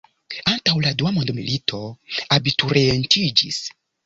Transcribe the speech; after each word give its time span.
Antaŭ 0.51 0.73
la 0.85 0.93
dua 1.01 1.11
mondmilito 1.17 1.83
abiturientiĝis. 2.39 3.63